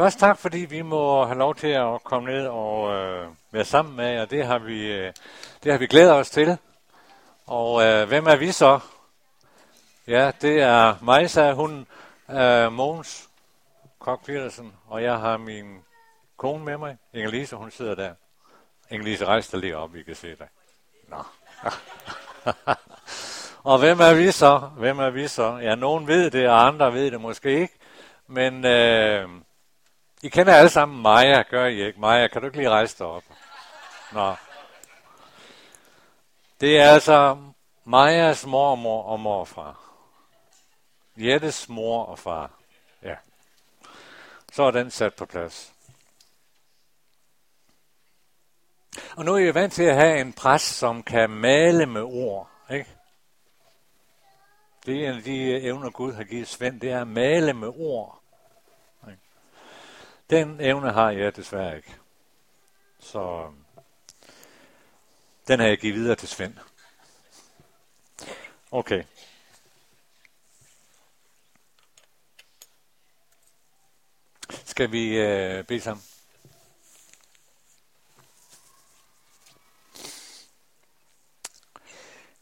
[0.00, 3.96] Først tak, fordi vi må have lov til at komme ned og øh, være sammen
[3.96, 4.24] med jer.
[4.24, 5.12] Det har vi, øh,
[5.62, 6.58] det har vi glædet os til.
[7.46, 8.80] Og øh, hvem er vi så?
[10.06, 11.86] Ja, det er Majsa, hun
[12.26, 13.28] hun, øh, Mogens
[13.98, 15.78] Kok Petersen, og jeg har min
[16.36, 18.14] kone med mig, Inge-Lise, hun sidder der.
[18.90, 20.48] Inge-Lise, rejs dig lige op, vi kan se dig.
[21.08, 21.22] Nå.
[23.70, 24.58] og hvem er vi så?
[24.58, 25.56] Hvem er vi så?
[25.56, 27.74] Ja, nogen ved det, og andre ved det måske ikke.
[28.26, 29.28] Men øh,
[30.22, 32.00] i kender alle sammen Maja, gør I ikke?
[32.00, 33.22] Maja, kan du ikke lige rejse dig op?
[34.12, 34.34] Nå.
[36.60, 37.38] Det er altså
[37.84, 39.80] Majas mormor og morfar.
[41.16, 42.50] Jettes mor og far.
[43.02, 43.14] Ja.
[44.52, 45.72] Så er den sat på plads.
[49.16, 52.50] Og nu er jeg vant til at have en præst, som kan male med ord.
[52.70, 52.90] Ikke?
[54.86, 57.68] Det er en af de evner, Gud har givet Svend, det er at male med
[57.68, 58.19] ord.
[60.30, 61.96] Den evne har jeg desværre ikke.
[62.98, 63.64] Så øhm,
[65.48, 66.56] den har jeg givet videre til Svend.
[68.70, 69.04] Okay.
[74.64, 76.04] Skal vi øh, bede sammen?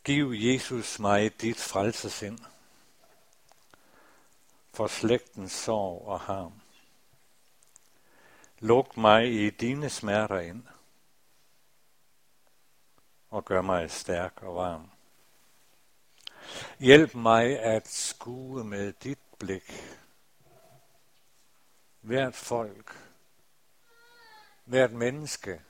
[0.05, 2.39] Giv Jesus mig dit frelsesind
[4.73, 6.68] for slægtens sorg og harm.
[8.61, 10.63] Luk mig i dine smerter ind
[13.31, 14.91] og gør mig stærk og varm.
[16.79, 19.73] Hjælp mig at skue med dit blik
[22.01, 22.97] hvert folk,
[24.65, 25.63] hvert menneske,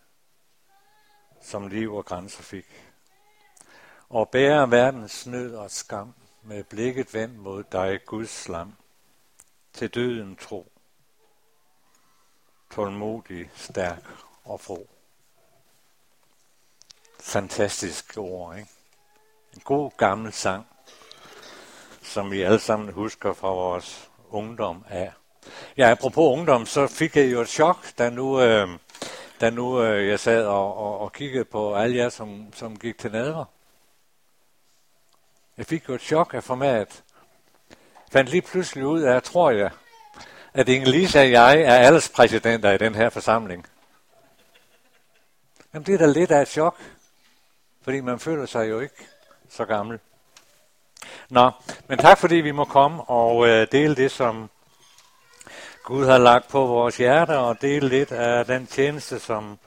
[1.43, 2.93] som liv og grænser fik
[4.09, 8.77] og bære verdens nød og skam med blikket vendt mod dig, Guds lam,
[9.73, 10.73] til døden tro,
[12.75, 14.03] tålmodig, stærk
[14.45, 14.89] og fro.
[17.21, 18.69] Fantastisk ord, ikke?
[19.55, 20.67] En god gammel sang,
[22.03, 25.13] som vi alle sammen husker fra vores ungdom af.
[25.77, 28.69] Ja, apropos ungdom, så fik jeg jo et chok, da nu, øh,
[29.41, 32.99] da nu øh, jeg sad og, og, og kiggede på alle jer, som, som gik
[32.99, 33.45] til nadver.
[35.57, 37.05] Jeg fik jo et chok af format.
[38.13, 39.71] Fandt lige pludselig ud af, tror jeg,
[40.55, 43.67] at Inge-Lise og jeg er alles præsidenter i den her forsamling.
[45.75, 46.77] Jamen det er da lidt af et chok,
[47.83, 49.07] fordi man føler sig jo ikke
[49.51, 49.99] så gammel.
[51.31, 51.51] Nå,
[51.89, 54.51] men tak fordi vi må komme og øh, dele det, som
[55.85, 59.59] Gud har lagt på vores hjerte, og dele lidt af den tjeneste, som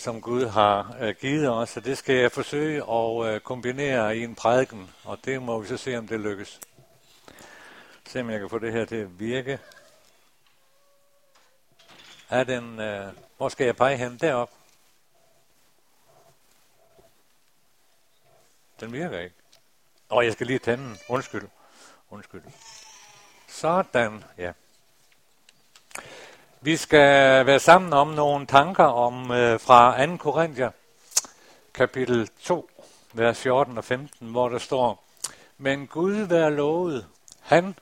[0.00, 4.24] som Gud har øh, givet os, og det skal jeg forsøge at øh, kombinere i
[4.24, 6.60] en prædiken, og det må vi så se, om det lykkes.
[8.08, 9.58] Se, om jeg kan få det her til at virke.
[12.30, 14.18] Er den, øh, hvor skal jeg pege hen?
[14.18, 14.50] Derop.
[18.80, 19.36] Den virker ikke.
[20.08, 20.98] Og jeg skal lige tænde den.
[21.08, 21.48] Undskyld.
[22.10, 22.42] Undskyld.
[23.48, 24.52] Sådan, ja.
[26.60, 30.16] Vi skal være sammen om nogle tanker om øh, fra 2.
[30.16, 30.70] Korinther,
[31.74, 32.70] kapitel 2,
[33.12, 35.04] vers 14 og 15, hvor der står,
[35.58, 37.06] Men Gud være lovet,
[37.40, 37.74] han,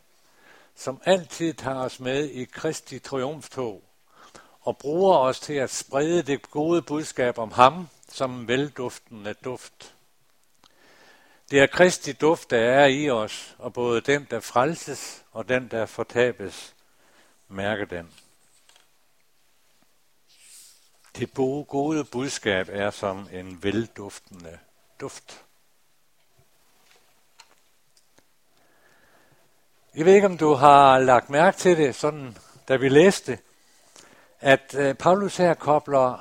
[0.75, 3.83] som altid tager os med i Kristi triumftog,
[4.69, 9.95] og bruger os til at sprede det gode budskab om ham som velduftende duft.
[11.51, 15.69] Det er Kristi duft, der er i os, og både den, der frelses, og den,
[15.69, 16.75] der fortabes,
[17.49, 18.13] mærker den.
[21.17, 21.35] Det
[21.69, 24.59] gode budskab er som en velduftende
[25.01, 25.45] duft.
[29.95, 32.37] Jeg ved ikke, om du har lagt mærke til det, sådan,
[32.69, 33.39] da vi læste,
[34.41, 36.19] at øh, Paulus her kobler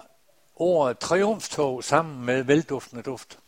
[0.55, 3.39] ordet triumftog sammen med velduftende duft.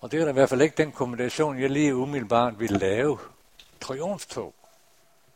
[0.00, 3.18] Og det er da i hvert fald ikke den kombination, jeg lige umiddelbart vil lave.
[3.80, 4.54] Triumftog.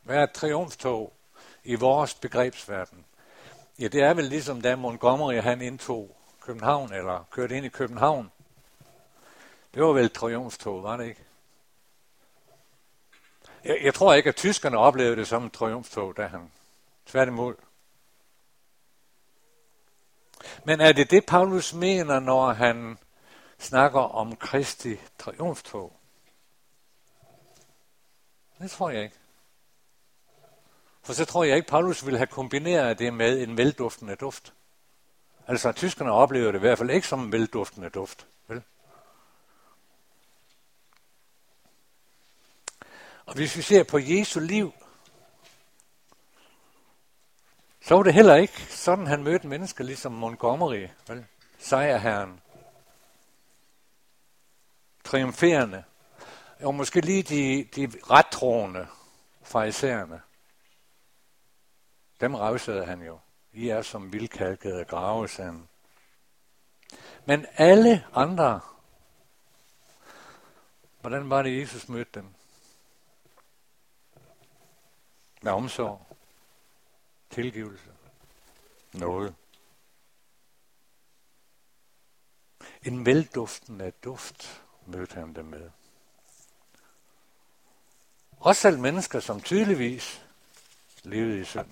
[0.02, 1.12] Hvad er triumftog?
[1.64, 3.04] i vores begrebsverden.
[3.78, 8.30] Ja, det er vel ligesom da Montgomery han indtog København, eller kørte ind i København.
[9.74, 11.20] Det var vel et triumftog, var det ikke?
[13.64, 16.50] Jeg, jeg tror ikke, at tyskerne oplevede det som et triumftog, da han
[17.06, 17.54] tværtimod.
[20.64, 22.98] Men er det det, Paulus mener, når han
[23.58, 25.92] snakker om Kristi triumftog?
[28.58, 29.16] Det tror jeg ikke.
[31.02, 34.52] For så tror jeg ikke, Paulus ville have kombineret det med en velduftende duft.
[35.46, 38.26] Altså, tyskerne oplever det i hvert fald ikke som en velduftende duft.
[38.48, 38.62] Vel?
[43.26, 44.72] Og hvis vi ser på Jesu liv,
[47.80, 51.26] så var det heller ikke sådan, han mødte mennesker ligesom Montgomery, vel?
[51.58, 52.40] sejrherren.
[55.04, 55.84] Triumferende.
[56.60, 58.86] Og måske lige de, de rettroende
[59.42, 60.20] farisæerne.
[62.20, 63.18] Dem revsede han jo.
[63.52, 65.68] I er som vildkalkede grave, sagde han.
[67.24, 68.60] Men alle andre,
[71.00, 72.34] hvordan var det, Jesus mødte dem?
[75.44, 76.16] Med omsorg,
[77.30, 77.92] tilgivelse,
[78.92, 79.34] noget.
[82.82, 85.70] En velduftende duft mødte han dem med.
[88.40, 90.26] Også selv mennesker, som tydeligvis
[91.02, 91.70] levede i synd.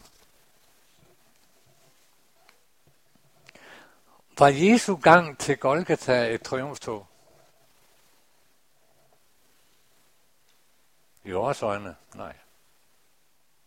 [4.38, 7.06] Var Jesu gang til Golgata et triumftog?
[11.24, 12.36] I vores øjne, nej.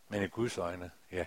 [0.09, 1.25] Men i Guds øjne, ja.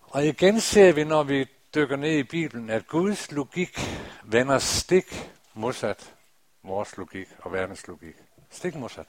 [0.00, 3.78] Og igen ser vi, når vi dykker ned i Bibelen, at Guds logik
[4.24, 6.14] vender stik modsat
[6.62, 8.14] vores logik og verdens logik.
[8.50, 9.06] Stik modsat.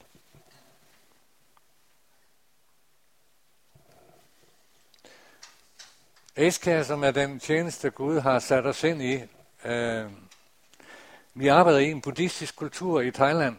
[6.36, 9.24] Eskær, som er den tjeneste, Gud har sat os ind i.
[9.66, 10.12] Øh,
[11.34, 13.58] vi arbejder i en buddhistisk kultur i Thailand,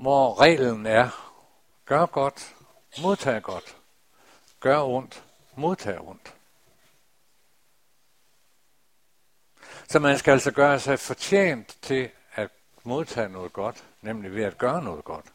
[0.00, 1.32] hvor reglen er,
[1.84, 2.56] gør godt,
[3.02, 3.76] modtag godt,
[4.60, 5.24] gør ondt,
[5.56, 6.34] modtag ondt.
[9.88, 12.50] Så man skal altså gøre sig fortjent til at
[12.82, 15.26] modtage noget godt, nemlig ved at gøre noget godt.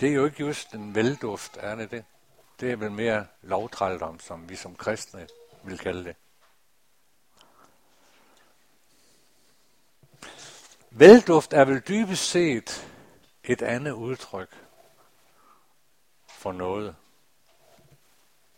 [0.00, 2.04] Det er jo ikke just en velduft, er det det?
[2.60, 5.28] Det er vel mere lovtrældom, som vi som kristne
[5.62, 6.16] vil kalde det.
[10.90, 12.92] Velduft er vel dybest set
[13.44, 14.66] et andet udtryk
[16.28, 16.96] for noget.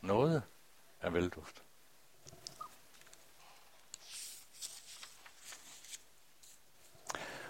[0.01, 0.43] Noget
[1.01, 1.63] er velduft.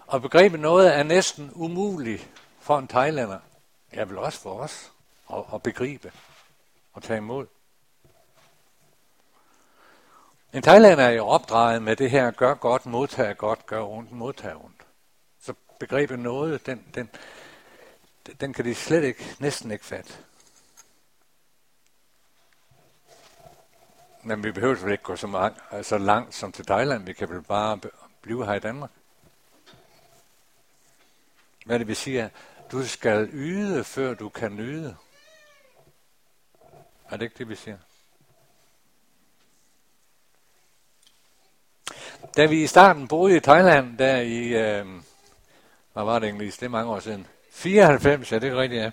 [0.06, 2.30] Og begrebet noget er næsten umuligt
[2.60, 3.40] for en thailander.
[3.92, 4.92] Jeg vil også for os
[5.32, 6.12] at, at begribe
[6.92, 7.46] og tage imod.
[10.52, 14.56] En thailander er jo opdraget med det her, gør godt, modtag godt, gør ondt, modtag
[14.56, 14.82] ondt.
[15.40, 17.10] Så begrebet noget, den, den,
[18.40, 20.12] den kan de slet ikke, næsten ikke fatte.
[24.22, 27.04] Men vi behøver vel ikke gå så, meget, så langt som til Thailand.
[27.04, 27.78] Vi kan vel bare
[28.20, 28.90] blive her i Danmark.
[31.66, 32.30] Hvad det vil sige,
[32.72, 34.96] du skal yde, før du kan nyde.
[37.10, 37.78] Er det ikke det, vi siger?
[42.36, 44.86] Da vi i starten boede i Thailand, der i, øh,
[45.92, 48.90] hvad var det egentlig, det er mange år siden, 94, ja det er rigtigt, ja.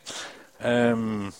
[0.72, 1.34] Øhm,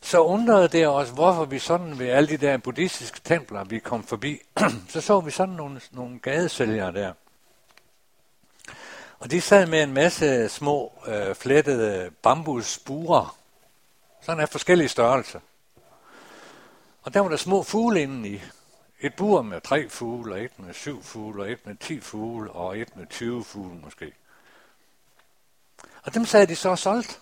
[0.00, 4.04] så undrede det os, hvorfor vi sådan ved alle de der buddhistiske templer, vi kom
[4.04, 4.40] forbi,
[4.88, 7.12] så så vi sådan nogle, nogle gadesælgere der.
[9.18, 13.36] Og de sad med en masse små øh, flettede bambusburer,
[14.22, 15.40] sådan af forskellige størrelser.
[17.02, 18.28] Og der var der små fugle indeni.
[18.28, 18.40] i.
[19.02, 22.52] Et bur med tre fugle, og et med syv fugle, og et med ti fugle,
[22.52, 24.12] og et med 20 fugle måske.
[26.02, 27.20] Og dem sagde de så solgt.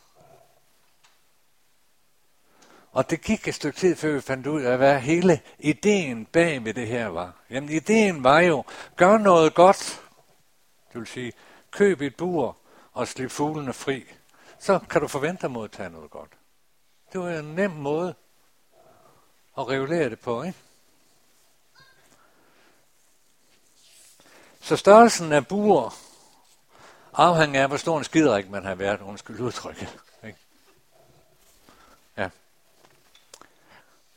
[2.92, 6.64] Og det gik et stykke tid, før vi fandt ud af, hvad hele ideen bag
[6.64, 7.32] ved det her var.
[7.50, 8.64] Jamen, ideen var jo,
[8.96, 10.02] gør noget godt.
[10.92, 11.32] Det vil sige,
[11.70, 12.56] køb et bur
[12.92, 14.04] og slip fuglene fri.
[14.58, 16.30] Så kan du forvente at modtage noget godt.
[17.12, 18.14] Det var en nem måde
[19.58, 20.58] at regulere det på, ikke?
[24.68, 25.94] Så størrelsen af bur
[27.12, 29.98] afhænger af, hvor stor en skiderik man har været, undskyld udtrykket.
[30.24, 30.38] Ikke?
[32.16, 32.28] Ja.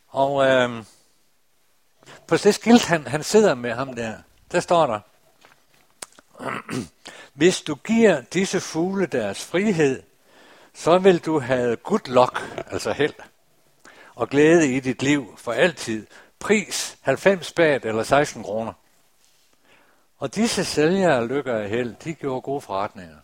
[0.07, 0.83] Og øh,
[2.27, 4.17] på det skilt, han, han sidder med ham der,
[4.51, 4.99] der står der,
[7.39, 10.03] hvis du giver disse fugle deres frihed,
[10.73, 13.13] så vil du have good luck, altså held,
[14.15, 16.07] og glæde i dit liv for altid.
[16.39, 18.73] Pris 90 bat eller 16 kroner.
[20.21, 23.17] Og disse sælgere lykker af held, de gjorde gode forretninger.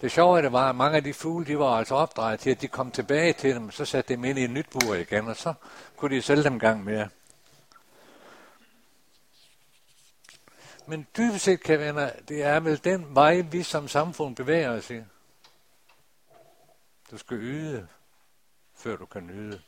[0.00, 2.60] Det sjove det var, at mange af de fugle, de var altså opdraget til, at
[2.60, 5.36] de kom tilbage til dem, så satte dem ind i en nyt bur igen, og
[5.36, 5.54] så
[5.96, 7.08] kunne de sælge dem gang mere.
[10.86, 14.90] Men dybest set, kan venner, det er vel den vej, vi som samfund bevæger os
[14.90, 15.00] i.
[17.10, 17.88] Du skal yde,
[18.74, 19.60] før du kan nyde.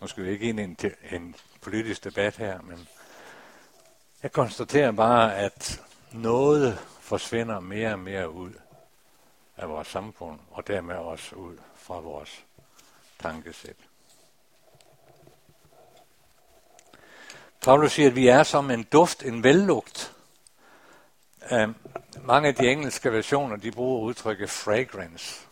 [0.00, 0.76] Nu skal vi ikke ind i en,
[1.10, 2.88] en politisk debat her, men
[4.22, 5.82] jeg konstaterer bare, at
[6.12, 8.52] noget forsvinder mere og mere ud
[9.56, 12.44] af vores samfund, og dermed også ud fra vores
[13.18, 13.76] tankesæt.
[17.60, 20.12] Paulus siger, at vi er som en duft, en vellugt.
[21.52, 21.70] Uh,
[22.22, 25.46] mange af de engelske versioner, de bruger udtrykket fragrance,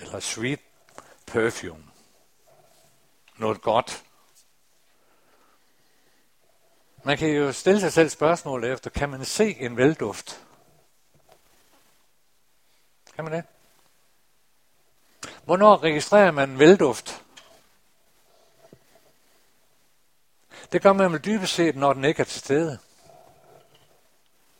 [0.00, 0.60] eller sweet
[1.26, 1.84] perfume.
[3.36, 4.04] Noget godt.
[7.02, 10.44] Man kan jo stille sig selv spørgsmålet efter, kan man se en velduft?
[13.14, 13.44] Kan man det?
[15.44, 17.22] Hvornår registrerer man en velduft?
[20.72, 22.78] Det gør man vel dybest set, når den ikke er til stede.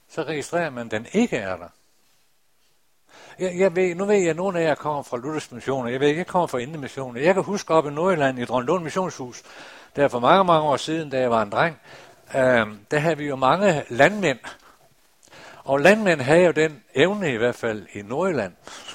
[0.08, 1.68] Så registrerer man, at den ikke er der.
[3.38, 6.00] Jeg, jeg ved, nu ved jeg, at nogle af jer kommer fra Luthers Mission, jeg
[6.00, 7.16] ved ikke, jeg kommer fra Indre Mission.
[7.16, 9.42] Jeg kan huske op i Nordjylland i Drønlund Missionshus,
[9.96, 11.80] der for mange, mange år siden, da jeg var en dreng,
[12.34, 14.38] øh, der havde vi jo mange landmænd.
[15.64, 18.54] Og landmænd havde jo den evne, i hvert fald i Nordjylland,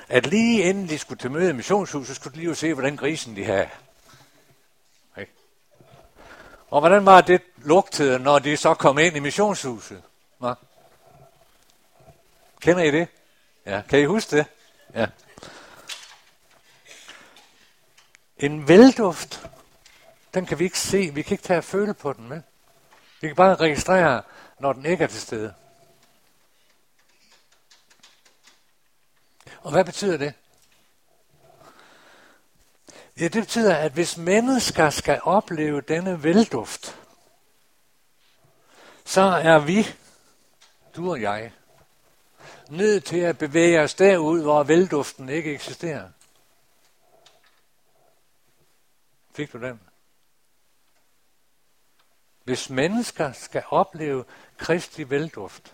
[0.10, 3.36] at lige inden de skulle til møde i missionshuset, skulle de lige se, hvordan grisen
[3.36, 3.70] de havde.
[5.14, 5.26] Okay.
[6.70, 10.04] Og hvordan var det lugtede, når de så kom ind i missionshuset?
[10.38, 10.54] Hva?
[12.60, 13.08] Kender I det?
[13.66, 14.46] Ja, kan I huske det?
[14.94, 15.08] Ja.
[18.38, 19.48] En velduft,
[20.34, 22.44] den kan vi ikke se, vi kan ikke tage at føle på den, vel?
[23.24, 24.24] Vi kan bare registrere,
[24.60, 25.54] når den ikke er til stede.
[29.62, 30.34] Og hvad betyder det?
[33.20, 37.00] Ja, det betyder, at hvis mennesker skal opleve denne velduft,
[39.06, 39.88] så er vi,
[40.96, 41.52] du og jeg,
[42.70, 46.10] nødt til at bevæge os derud, hvor velduften ikke eksisterer.
[49.34, 49.93] Fik du den?
[52.44, 54.26] Hvis mennesker skal opleve
[54.58, 55.74] Kristi velduft,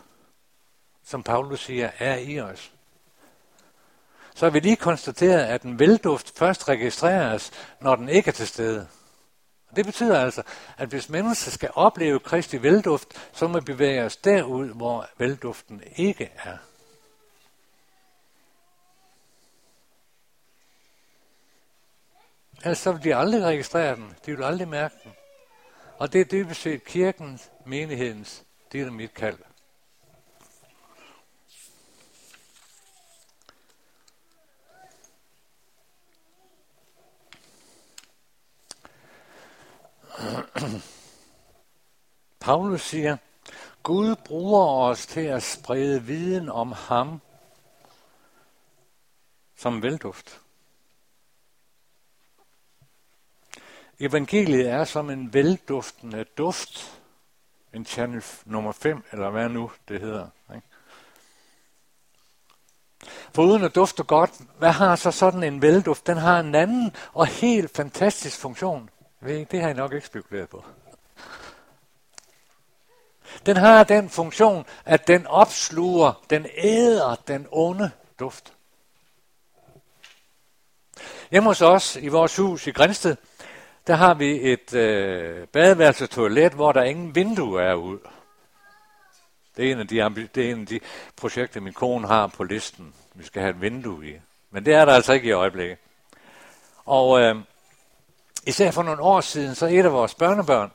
[1.03, 2.71] som Paulus siger, er i os,
[4.35, 8.47] så har vi lige konstateret, at en velduft først registreres, når den ikke er til
[8.47, 8.87] stede.
[9.75, 10.43] Det betyder altså,
[10.77, 15.83] at hvis mennesker skal opleve Kristi velduft, så må vi bevæge os derud, hvor velduften
[15.95, 16.57] ikke er.
[22.63, 24.15] Ellers så vil de aldrig registrere den.
[24.25, 25.11] De vil aldrig mærke den.
[25.99, 29.37] Og det er dybest set kirkens, menighedens, det er mit kald.
[42.39, 43.17] Paulus siger,
[43.83, 47.21] Gud bruger os til at sprede viden om ham
[49.55, 50.41] som velduft.
[53.99, 57.01] Evangeliet er som en velduftende duft.
[57.73, 60.27] En channel nummer 5, eller hvad nu det hedder.
[60.55, 60.67] Ikke?
[63.33, 66.07] For uden at dufte godt, hvad har så sådan en velduft?
[66.07, 68.89] Den har en anden og helt fantastisk funktion.
[69.21, 70.65] Det har jeg nok ikke spekuleret på.
[73.45, 78.53] Den har den funktion, at den opsluger, den æder den onde duft.
[81.31, 83.15] Hjemme hos os i vores hus i Grænsted,
[83.89, 87.97] der har vi et øh, badeværelse toilet, hvor der ingen vinduer er ud.
[89.57, 90.79] Det er, en af de, det er en af de
[91.15, 92.93] projekter, min kone har på listen.
[93.13, 94.13] Vi skal have et vindue i.
[94.51, 95.77] Men det er der altså ikke i øjeblikket.
[96.85, 97.35] Og øh,
[98.47, 100.71] især for nogle år siden, så et af vores børnebørn,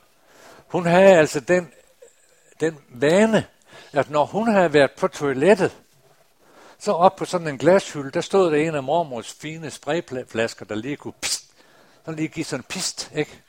[0.67, 1.71] hun havde altså den,
[2.59, 3.45] den vane,
[3.93, 5.77] at når hun havde været på toilettet,
[6.79, 10.75] så op på sådan en glashylde, der stod der en af mormors fine sprayflasker, der
[10.75, 11.44] lige kunne pst,
[12.05, 13.41] sådan lige give sådan en pist, ikke?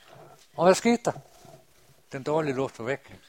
[0.57, 1.13] Og hvad skete der?
[2.13, 3.21] Den dårlige luft var væk.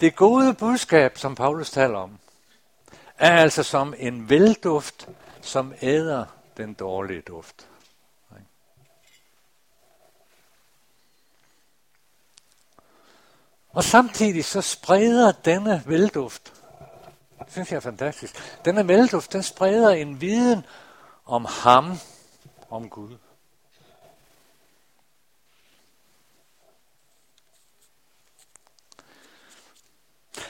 [0.00, 2.18] Det gode budskab, som Paulus taler om,
[3.18, 5.08] er altså som en velduft,
[5.40, 6.26] som æder
[6.56, 7.68] den dårlige duft.
[13.70, 16.55] Og samtidig så spreder denne velduft
[17.44, 18.64] det synes jeg er fantastisk.
[18.64, 20.66] Denne melduft, den spreder en viden
[21.24, 21.98] om ham,
[22.70, 23.16] om Gud.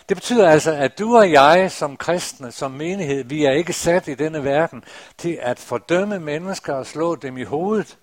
[0.08, 4.08] Det betyder altså, at du og jeg som kristne, som menighed, vi er ikke sat
[4.08, 4.84] i denne verden
[5.18, 7.98] til at fordømme mennesker og slå dem i hovedet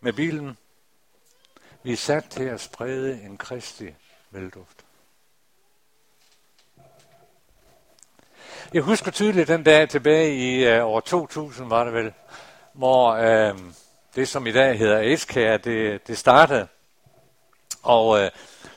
[0.00, 0.56] med bilen.
[1.82, 3.96] Vi er sat til at sprede en kristig
[4.30, 4.84] velduft.
[8.72, 12.12] Jeg husker tydeligt den dag tilbage i øh, år 2000, var det vel,
[12.72, 13.58] hvor øh,
[14.14, 16.68] det, som i dag hedder Aidscare, det, det startede.
[17.82, 18.30] Og øh,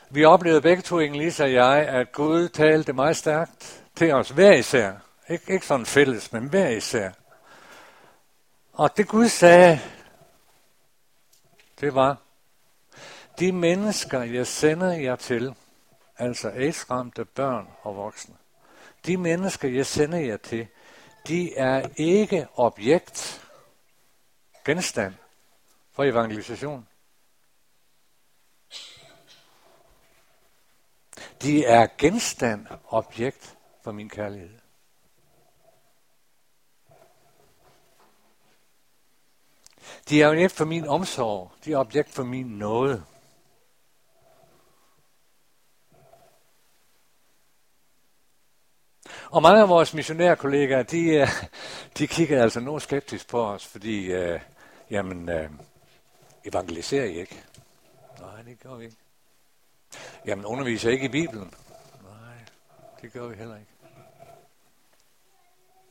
[0.09, 4.51] vi oplevede begge to, Inge-Lise og jeg, at Gud talte meget stærkt til os hver
[4.51, 4.93] især.
[5.29, 7.11] Ik- ikke sådan fælles, men hver især.
[8.73, 9.79] Og det Gud sagde,
[11.81, 12.17] det var,
[13.39, 15.55] de mennesker, jeg sender jer til,
[16.17, 18.35] altså AIDS-ramte børn og voksne,
[19.05, 20.67] de mennesker, jeg sender jer til,
[21.27, 23.47] de er ikke objekt,
[24.65, 25.13] genstand
[25.91, 26.87] for evangelisation.
[31.41, 34.59] De er genstand, objekt for min kærlighed.
[40.09, 41.51] De er objekt for min omsorg.
[41.65, 43.05] De er objekt for min nåde.
[49.33, 51.27] Og mange af vores missionærkollegaer, de, øh,
[51.97, 54.39] de kigger altså noget skeptisk på os, fordi, øh,
[54.89, 55.49] jamen, øh,
[56.45, 57.43] evangeliserer I ikke?
[58.19, 58.97] Nej, det gør vi ikke.
[60.25, 61.53] Jamen, underviser I ikke i Bibelen?
[62.03, 62.35] Nej,
[63.01, 63.71] det gør vi heller ikke.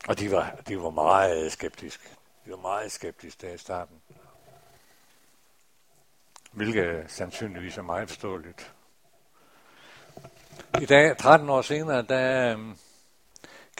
[0.09, 2.09] Og de var, de var meget skeptiske.
[2.45, 3.97] De var meget skeptiske der i starten.
[6.53, 8.73] Hvilket sandsynligvis er meget forståeligt.
[10.81, 12.77] I dag, 13 år senere, der øh,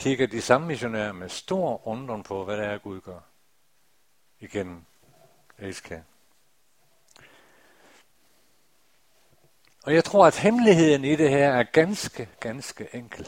[0.03, 3.19] kigger de samme missionærer med stor undren på, hvad det er, Gud gør.
[4.39, 4.85] Igennem
[5.59, 6.01] Eska.
[9.83, 13.27] Og jeg tror, at hemmeligheden i det her er ganske, ganske enkel.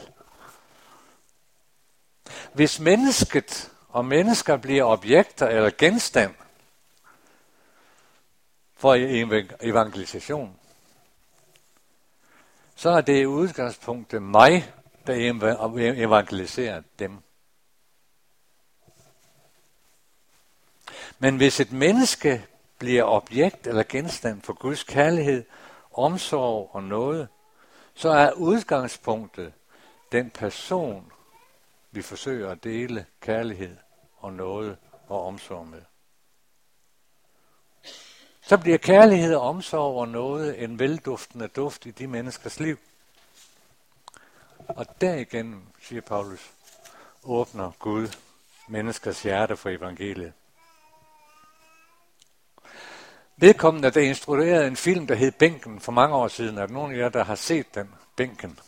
[2.52, 6.34] Hvis mennesket og mennesker bliver objekter eller genstand
[8.74, 8.94] for
[9.60, 10.58] evangelisation,
[12.74, 14.72] så er det i udgangspunktet mig,
[15.06, 15.14] der
[15.96, 17.18] evangeliserer dem.
[21.18, 22.46] Men hvis et menneske
[22.78, 25.44] bliver objekt eller genstand for Guds kærlighed,
[25.92, 27.28] omsorg og noget,
[27.94, 29.52] så er udgangspunktet
[30.12, 31.12] den person,
[31.90, 33.76] vi forsøger at dele kærlighed
[34.16, 34.76] og noget
[35.08, 35.82] og omsorg med.
[38.40, 42.78] Så bliver kærlighed og omsorg og noget en velduftende duft i de menneskers liv.
[44.68, 46.50] Og derigennem, siger Paulus,
[47.24, 48.08] åbner Gud
[48.68, 50.32] menneskers hjerte for evangeliet.
[53.36, 56.58] Vedkommende, der instruerede en film, der hed Bænken for mange år siden.
[56.58, 57.94] Er der nogen af jer, der har set den?
[58.16, 58.58] Bænken.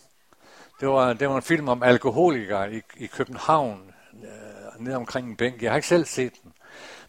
[0.80, 5.36] Det var, det var en film om alkoholikere i, i København, øh, ned omkring en
[5.36, 5.62] bænk.
[5.62, 6.52] Jeg har ikke selv set den.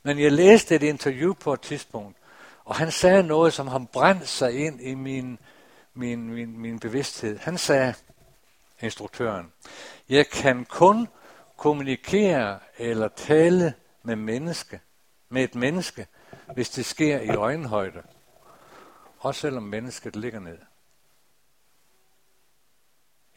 [0.03, 2.17] Men jeg læste et interview på et tidspunkt,
[2.65, 5.39] og han sagde noget, som han brændt sig ind i min,
[5.93, 7.37] min, min, min bevidsthed.
[7.37, 7.93] Han sagde,
[8.81, 9.53] instruktøren,
[10.09, 11.07] jeg kan kun
[11.57, 14.81] kommunikere eller tale med menneske,
[15.29, 16.07] med et menneske,
[16.53, 18.03] hvis det sker i øjenhøjde.
[19.19, 20.57] Også selvom mennesket ligger ned.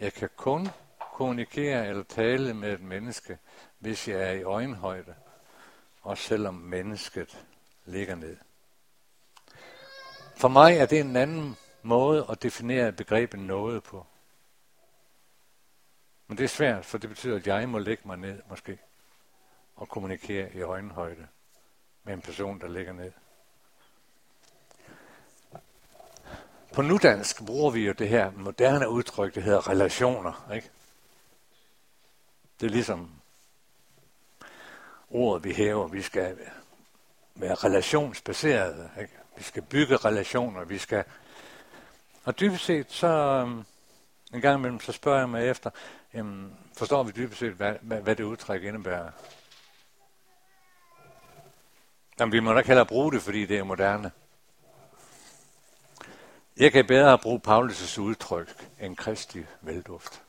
[0.01, 0.69] Jeg kan kun
[1.13, 3.39] kommunikere eller tale med et menneske,
[3.79, 5.15] hvis jeg er i øjenhøjde,
[6.03, 7.39] også selvom mennesket
[7.85, 8.37] ligger ned.
[10.37, 14.07] For mig er det en anden måde at definere begrebet noget på.
[16.33, 18.79] Men det er svært, for det betyder, at jeg må lægge mig ned, måske,
[19.77, 21.27] og kommunikere i øjenhøjde
[22.05, 23.13] med en person, der ligger ned.
[26.75, 30.51] På nudansk bruger vi jo det her moderne udtryk, det hedder relationer.
[30.55, 30.71] Ikke?
[32.61, 33.11] Det er ligesom
[35.11, 35.89] ordet, vi hæver.
[35.89, 36.39] Vi skal
[37.35, 38.91] være relationsbaseret.
[39.01, 39.13] Ikke?
[39.37, 40.65] Vi skal bygge relationer.
[40.65, 41.05] Vi skal...
[42.25, 43.65] Og dybest set, så øhm,
[44.35, 45.71] en gang imellem, så spørger jeg mig efter,
[46.15, 49.11] jamen, forstår vi dybest set, hvad, hvad, hvad det udtryk indebærer?
[52.21, 54.13] Jamen, vi må nok hellere bruge det, fordi det er moderne.
[56.57, 60.23] Jeg kan bedre bruge Paulus' udtryk end Kristi velduft.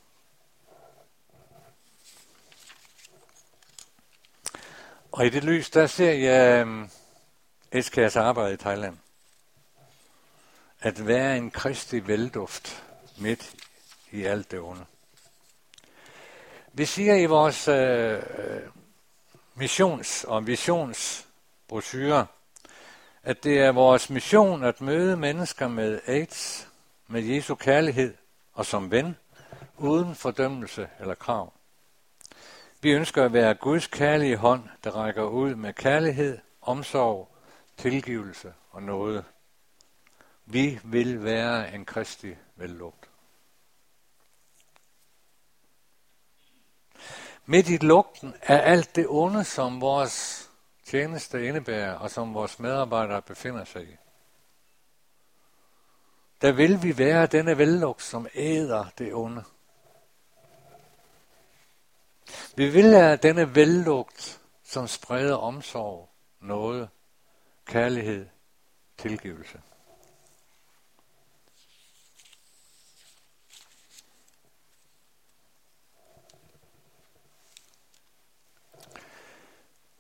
[5.12, 6.89] Og i det lys, der ser jeg um,
[8.15, 8.98] arbejde i Thailand.
[10.80, 12.84] At være en Kristi velduft
[13.17, 13.56] midt
[14.12, 14.86] i alt det onde.
[16.75, 18.62] Vi siger i vores øh, øh,
[19.55, 22.27] missions- og visionsbrosyre,
[23.23, 26.67] at det er vores mission at møde mennesker med AIDS,
[27.07, 28.13] med Jesu kærlighed
[28.53, 29.17] og som ven,
[29.77, 31.53] uden fordømmelse eller krav.
[32.81, 37.36] Vi ønsker at være Guds kærlige hånd, der rækker ud med kærlighed, omsorg,
[37.77, 39.23] tilgivelse og noget.
[40.45, 43.12] Vi vil være en kristig vellugt.
[47.45, 50.49] Midt i lugten er alt det onde, som vores
[50.86, 53.95] tjeneste indebærer, og som vores medarbejdere befinder sig i.
[56.41, 59.43] der vil vi være denne vellugt, som æder det onde.
[62.56, 66.89] Vi vil være denne vellugt, som spreder omsorg, noget,
[67.65, 68.27] kærlighed,
[68.97, 69.62] tilgivelse.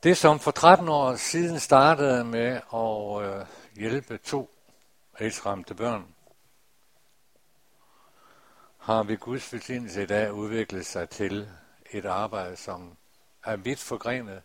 [0.03, 4.49] Det, som for 13 år siden startede med at øh, hjælpe to
[5.19, 6.07] AIDS-ramte børn,
[8.77, 11.49] har ved Guds velsignelse i dag udviklet sig til
[11.91, 12.97] et arbejde, som
[13.43, 14.41] er vidt forgrenet.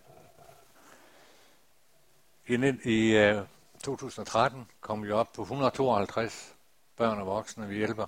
[2.46, 3.42] I, i øh,
[3.84, 6.54] 2013 kom vi op på 152
[6.96, 8.06] børn og voksne, vi hjælper.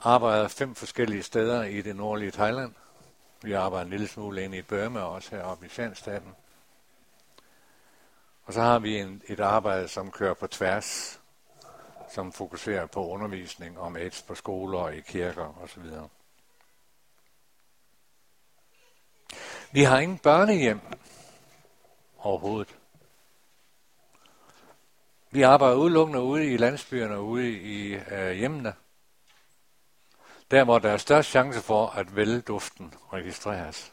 [0.00, 2.74] Arbejder fem forskellige steder i det nordlige Thailand–
[3.42, 6.34] vi arbejder en lille smule ind i Burma, også heroppe i Sandstaten.
[8.44, 11.20] Og så har vi en, et arbejde, som kører på tværs,
[12.14, 15.82] som fokuserer på undervisning om AIDS på skoler og i kirker osv.
[19.72, 20.80] Vi har ingen børnehjem
[22.18, 22.76] overhovedet.
[25.30, 28.74] Vi arbejder udelukkende ude i landsbyerne og ude i øh, hjemmene.
[30.50, 33.92] Der, hvor der er størst chance for, at velduften registreres.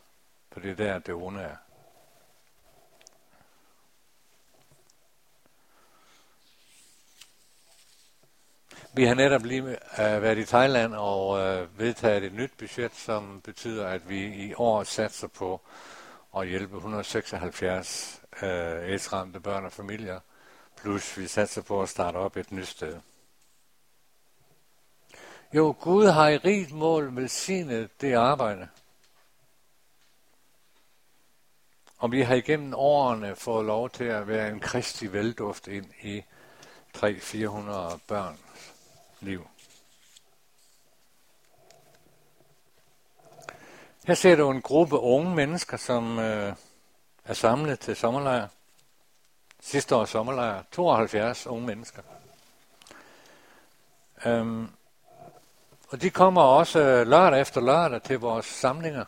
[0.52, 1.56] For det er der, det onde er.
[8.96, 13.42] Vi har netop lige øh, været i Thailand og uh, vedtaget et nyt budget, som
[13.42, 15.62] betyder, at vi i år satser på
[16.38, 20.20] at hjælpe 176 uh, AIDS-ramte børn og familier,
[20.82, 23.00] plus vi satser på at starte op et nyt sted.
[25.54, 28.68] Jo, Gud har i rigt mål velsignet det arbejde.
[31.98, 36.24] Og vi har igennem årene fået lov til at være en kristig velduft ind i
[36.98, 38.40] 300-400 børns
[39.20, 39.48] liv.
[44.06, 46.56] Her ser du en gruppe unge mennesker, som øh,
[47.26, 48.48] er samlet til sommerlejr.
[49.60, 50.64] Sidste års sommerlejr.
[50.72, 52.02] 72 unge mennesker.
[54.26, 54.70] Øhm,
[55.94, 59.06] og de kommer også øh, lørdag efter lørdag til vores samlinger,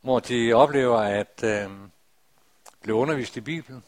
[0.00, 1.70] hvor de oplever at øh,
[2.82, 3.84] blive undervist i Bibelen.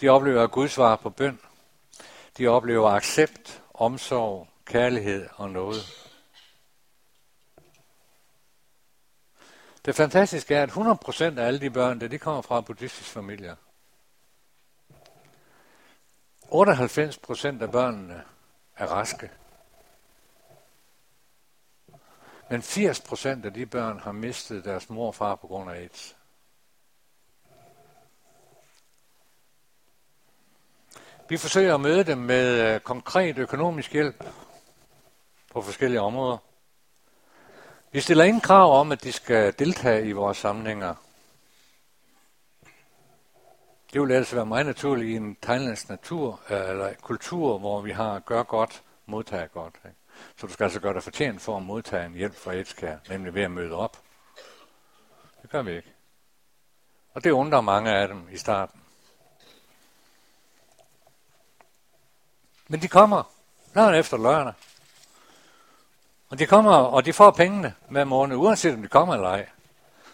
[0.00, 1.40] De oplever at Gud svarer på bøn.
[2.38, 6.10] De oplever accept, omsorg, kærlighed og noget.
[9.84, 13.56] Det fantastiske er, at 100% af alle de børn, der de kommer fra buddhistiske familier.
[16.42, 18.22] 98% af børnene
[18.76, 19.30] er raske.
[22.50, 25.74] Men 80 procent af de børn har mistet deres mor og far på grund af
[25.74, 26.16] AIDS.
[31.28, 34.24] Vi forsøger at møde dem med øh, konkret økonomisk hjælp
[35.52, 36.38] på forskellige områder.
[37.92, 40.94] Vi stiller ingen krav om, at de skal deltage i vores samlinger.
[43.92, 47.90] Det vil altså være meget naturligt i en thailandsk natur, øh, eller kultur, hvor vi
[47.90, 49.74] har gør godt, modtager godt.
[49.84, 49.96] Ikke?
[50.36, 53.34] Så du skal altså gøre dig fortjent for at modtage en hjælp fra Edskær, nemlig
[53.34, 53.98] ved at møde op.
[55.42, 55.92] Det gør vi ikke.
[57.14, 58.80] Og det undrer mange af dem i starten.
[62.68, 63.32] Men de kommer
[63.74, 64.52] lørdag efter lørdag.
[66.28, 69.48] Og de kommer, og de får pengene hver måned, uanset om de kommer eller ej.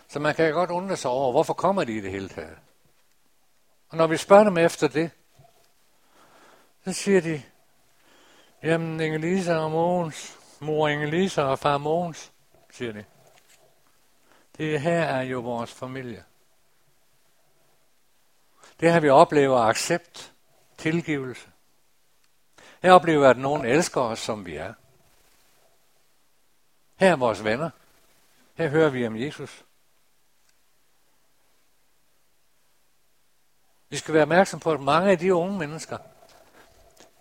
[0.08, 2.58] Så man kan godt undre sig over, hvorfor kommer de i det hele taget.
[3.88, 5.10] Og når vi spørger dem efter det,
[6.84, 7.42] så siger de,
[8.62, 12.32] Jamen, Inge-Lisa og Mogens, mor Inge-Lisa og far Mogens,
[12.70, 13.04] siger de.
[14.56, 16.24] Det her er jo vores familie.
[18.80, 20.32] Det har vi oplever accept,
[20.78, 21.48] tilgivelse.
[22.82, 24.74] Her oplever at nogen elsker os, som vi er.
[26.96, 27.70] Her er vores venner.
[28.54, 29.64] Her hører vi om Jesus.
[33.88, 35.98] Vi skal være opmærksom på, at mange af de unge mennesker,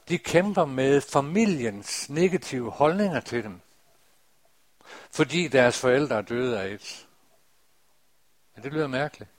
[0.10, 3.62] de kæmper med familiens negative holdninger til dem,
[5.12, 7.08] fordi deres forældre er døde af AIDS.
[8.58, 9.30] Ja, det lyder mærkeligt.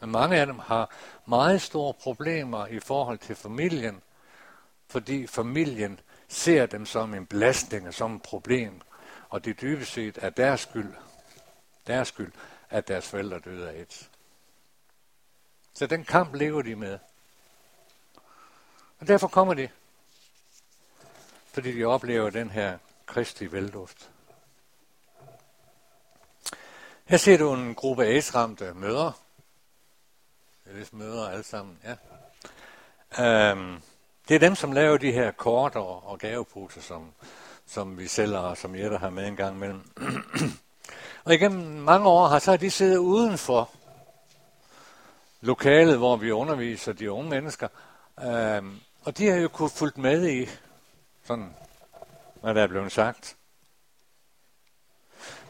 [0.00, 0.90] Men mange af dem har
[1.26, 4.02] meget store problemer i forhold til familien,
[4.86, 8.80] fordi familien ser dem som en belastning og som et problem,
[9.28, 10.94] og det dybest set er deres skyld,
[11.86, 12.32] deres skyld,
[12.70, 14.10] at deres forældre døde af AIDS.
[15.74, 16.98] Så den kamp lever de med.
[18.98, 19.68] Og derfor kommer de
[21.52, 24.10] fordi de oplever den her kristi velduft.
[27.04, 29.12] Her ser du en gruppe AIDS-ramte mødre.
[30.64, 31.94] Det er vist mødre alle sammen, ja.
[33.24, 33.82] Øhm,
[34.28, 37.12] Det er dem, som laver de her kort og, og gaveposer, som,
[37.66, 39.90] som vi sælger, og som Jette har med en gang imellem.
[41.24, 43.70] og igennem mange år har så de siddet udenfor
[45.40, 47.68] lokalet, hvor vi underviser de unge mennesker,
[48.24, 50.48] øhm, og de har jo kunnet fulgt med i,
[51.30, 51.54] sådan,
[52.40, 53.36] hvad der er blevet sagt.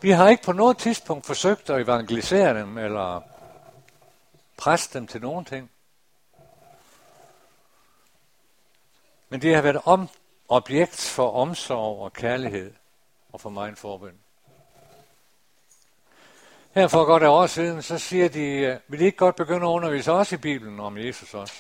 [0.03, 3.21] Vi har ikke på noget tidspunkt forsøgt at evangelisere dem, eller
[4.57, 5.71] presse dem til nogen ting.
[9.29, 10.09] Men det har været om,
[10.49, 12.73] objekt for omsorg og kærlighed
[13.33, 14.19] og for mig en forbøn.
[16.75, 19.67] Her for godt et år siden, så siger de, øh, vil I ikke godt begynde
[19.67, 21.55] at undervise også i Bibelen om Jesus også?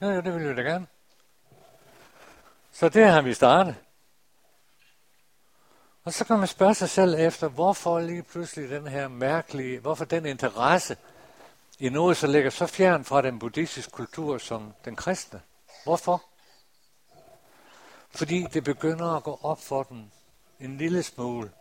[0.00, 0.86] Ja, ja, det vil vi da gerne.
[2.78, 3.76] Så det har vi startet.
[6.04, 10.04] Og så kan man spørge sig selv efter, hvorfor lige pludselig den her mærkelige, hvorfor
[10.04, 10.96] den interesse
[11.78, 15.40] i noget, så ligger så fjern fra den buddhistiske kultur som den kristne.
[15.84, 16.24] Hvorfor?
[18.10, 20.12] Fordi det begynder at gå op for den
[20.60, 21.52] en lille smule,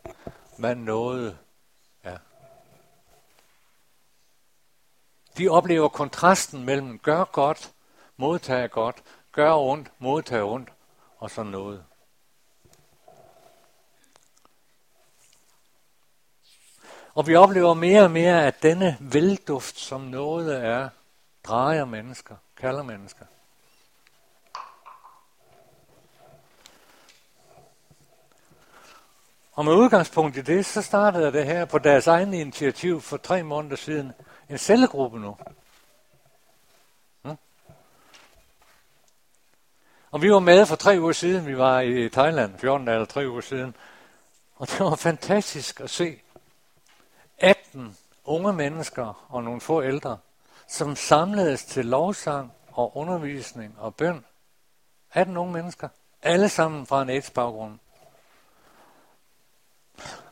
[0.58, 1.38] hvad noget
[2.04, 2.18] er.
[5.38, 7.74] De oplever kontrasten mellem gør godt,
[8.18, 10.70] modtage godt, gør ondt, modtage ondt,
[11.20, 11.84] og så noget.
[17.14, 20.90] Og vi oplever mere og mere, at denne velduft, som noget er,
[21.44, 23.26] drejer mennesker, kalder mennesker.
[29.54, 33.44] Og med udgangspunkt i det, så startede det her på deres egen initiativ for tre
[33.44, 34.12] måneder siden.
[34.50, 35.38] En cellegruppe nu.
[40.12, 41.46] Og vi var med for tre uger siden.
[41.46, 43.76] Vi var i Thailand, 14 eller tre uger siden.
[44.56, 46.20] Og det var fantastisk at se
[47.38, 50.18] 18 unge mennesker og nogle få ældre,
[50.68, 54.26] som samledes til lovsang og undervisning og bøn.
[55.14, 55.90] 18 unge mennesker.
[56.24, 57.80] Alle sammen fra en AIDS-baggrund.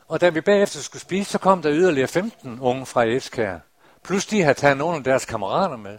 [0.08, 3.58] Og da vi bagefter skulle spise, så kom der yderligere 15 unge fra Eskær.
[4.02, 5.98] Plus de havde taget nogle af deres kammerater med.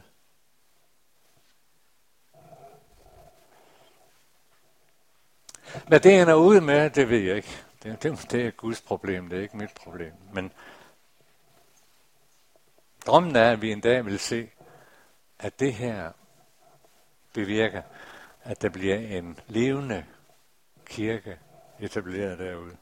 [5.87, 7.57] Hvad det ender ud med, det ved jeg ikke.
[7.83, 10.13] Det, det, det er Guds problem, det er ikke mit problem.
[10.33, 10.51] Men
[13.07, 14.49] drømmen er, at vi en dag vil se,
[15.39, 16.11] at det her
[17.33, 17.81] bevirker,
[18.43, 20.05] at der bliver en levende
[20.85, 21.39] kirke
[21.79, 22.77] etableret derude.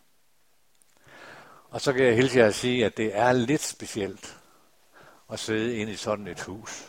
[1.69, 4.38] Og så kan jeg hilse jer at sige, at det er lidt specielt
[5.32, 6.88] at sidde inde i sådan et hus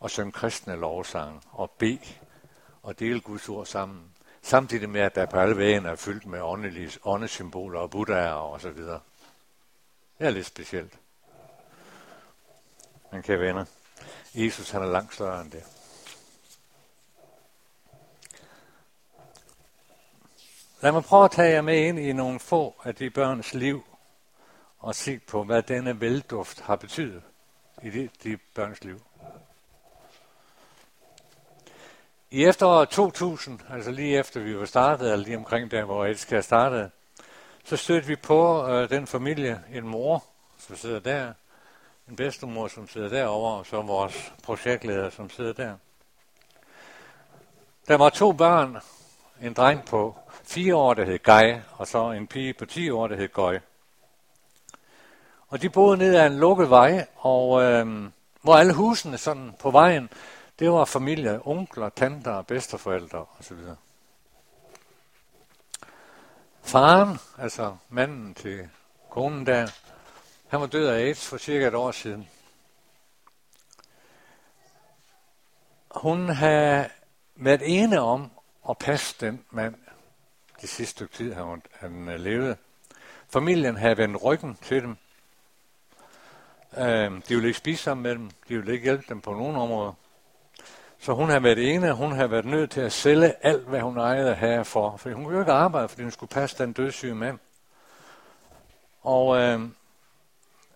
[0.00, 2.14] og synge kristne lovsange og bede
[2.82, 4.11] og dele Guds ord sammen.
[4.42, 8.60] Samtidig med, at der på alle vægene er fyldt med åndelige, åndesymboler og buddhaer og
[8.60, 9.00] så videre.
[10.18, 10.98] Det er lidt specielt.
[13.12, 13.64] Men kære venner,
[14.34, 15.64] Jesus han er langt større end det.
[20.80, 23.84] Lad mig prøve at tage jer med ind i nogle få af de børns liv
[24.78, 27.22] og se på, hvad denne velduft har betydet
[27.82, 29.00] i de, de børns liv.
[32.34, 36.40] I efteråret 2000, altså lige efter vi var startet, eller lige omkring der, hvor Elska
[36.40, 36.90] startede,
[37.64, 40.24] så stødte vi på øh, den familie, en mor,
[40.58, 41.32] som sidder der,
[42.08, 45.74] en bedstemor, som sidder derovre, og så vores projektleder, som sidder der.
[47.88, 48.78] Der var to børn,
[49.42, 53.06] en dreng på fire år, der hed Guy, og så en pige på 10 år,
[53.06, 53.58] der hed Gøj.
[55.48, 57.86] Og de boede ned ad en lukket vej, og øh,
[58.42, 60.08] hvor alle husene sådan på vejen,
[60.62, 63.56] det var familie, onkler, tanter, bedsteforældre osv.
[66.62, 68.68] Faren, altså manden til
[69.10, 69.68] konen der,
[70.48, 72.28] han var død af AIDS for cirka et år siden.
[75.90, 76.90] Hun havde
[77.36, 78.30] været ene om
[78.70, 79.74] at passe den mand
[80.60, 82.56] de sidste stykke tid, han, han øh, levede.
[83.28, 84.96] Familien havde vendt ryggen til dem.
[86.78, 88.30] Øh, de ville ikke spise sammen med dem.
[88.48, 89.92] De ville ikke hjælpe dem på nogen områder.
[91.02, 93.98] Så hun har været ene, hun har været nødt til at sælge alt, hvad hun
[93.98, 94.96] ejede her for.
[94.96, 97.38] For hun kunne jo ikke arbejde, fordi hun skulle passe den dødssyge mand.
[99.00, 99.60] Og øh,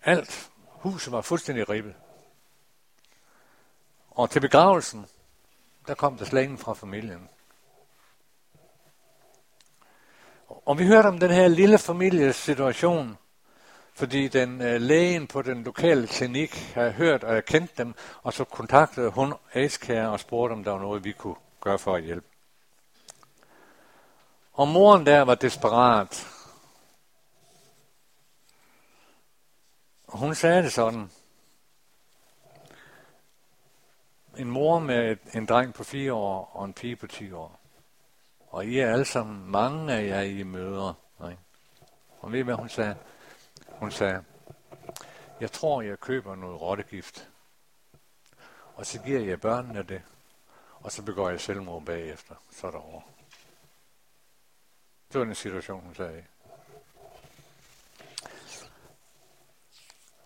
[0.03, 1.95] alt, huset var fuldstændig ribbet.
[4.11, 5.05] Og til begravelsen,
[5.87, 7.29] der kom der slangen fra familien.
[10.47, 13.17] Og vi hørte om den her lille families situation,
[13.97, 18.43] fordi den øh, lægen på den lokale klinik havde hørt og kendt dem, og så
[18.43, 22.27] kontaktede hun AIDS-care og spurgte, om der var noget, vi kunne gøre for at hjælpe.
[24.53, 26.27] Og moren der var desperat.
[30.07, 31.09] Og hun sagde det sådan.
[34.37, 37.59] en mor med en dreng på fire år og en pige på 10 år.
[38.49, 40.93] Og I er alle sammen, mange af jer I møder.
[41.29, 41.41] Ikke?
[42.19, 42.95] Og ved I, hvad hun sagde?
[43.79, 44.23] Hun sagde,
[45.39, 47.29] jeg tror, jeg køber noget rottegift.
[48.75, 50.01] Og så giver jeg børnene det.
[50.79, 52.35] Og så begår jeg selvmord bagefter.
[52.51, 53.01] Så er der over.
[55.13, 56.23] Det var den situation, hun sagde.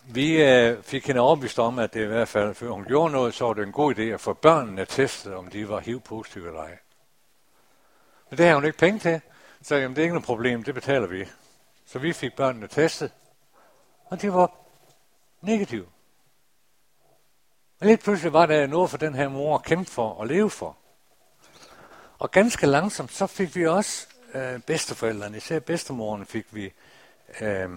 [0.03, 3.33] Vi øh, fik hende overbevist om, at det i hvert fald, før hun gjorde noget,
[3.33, 6.59] så var det en god idé at få børnene testet, om de var HIV-positive eller
[6.59, 6.77] ej.
[8.29, 9.21] Men det har hun ikke penge til,
[9.61, 11.27] så jamen, det er ikke noget problem, det betaler vi.
[11.85, 13.11] Så vi fik børnene testet,
[14.11, 14.51] og det var
[15.41, 15.89] negativt.
[17.79, 20.49] Og lidt pludselig var der noget for den her mor at kæmpe for og leve
[20.49, 20.77] for.
[22.19, 26.73] Og ganske langsomt, så fik vi også øh, bedsteforældrene, især bedstemoren fik vi
[27.41, 27.69] øh,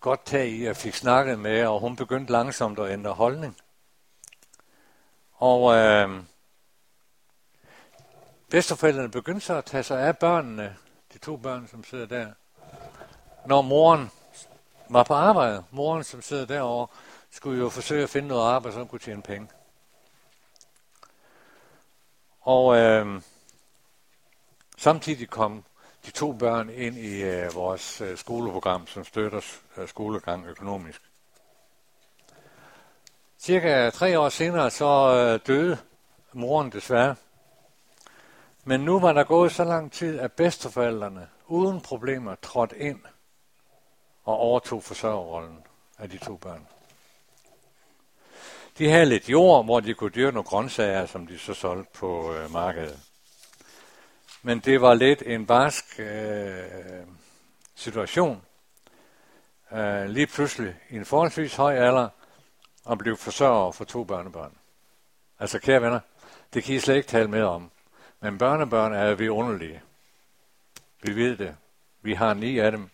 [0.00, 3.56] godt tag i og fik snakket med, og hun begyndte langsomt at ændre holdning.
[5.32, 6.22] Og øh,
[8.50, 10.76] bedsteforældrene begyndte så at tage sig af børnene,
[11.12, 12.32] de to børn, som sidder der,
[13.46, 14.10] når moren
[14.88, 15.64] var på arbejde.
[15.70, 16.86] Moren, som sidder derovre,
[17.30, 19.48] skulle jo forsøge at finde noget arbejde, så hun kunne tjene penge.
[22.40, 23.22] Og øh,
[24.78, 25.64] samtidig kom
[26.06, 29.40] de to børn ind i øh, vores øh, skoleprogram, som støtter
[29.76, 31.02] øh, skolegang økonomisk.
[33.38, 35.78] Cirka tre år senere så øh, døde
[36.32, 37.14] moren desværre.
[38.64, 43.00] Men nu var der gået så lang tid, at bedsteforældrene uden problemer trådte ind
[44.28, 45.64] og overtog forsørgerrollen
[45.98, 46.66] af de to børn.
[48.78, 52.34] De havde lidt jord, hvor de kunne dyrke nogle grøntsager, som de så solgte på
[52.34, 53.00] øh, markedet.
[54.42, 57.06] Men det var lidt en barsk øh,
[57.74, 58.42] situation.
[59.72, 62.08] Øh, lige pludselig i en forholdsvis høj alder
[62.84, 64.52] og blev forsørger for to børnebørn.
[65.38, 66.00] Altså kære venner,
[66.54, 67.70] det kan I slet ikke tale med om.
[68.20, 69.82] Men børnebørn er vi underlige.
[71.02, 71.56] Vi ved det.
[72.02, 72.90] Vi har ni af dem.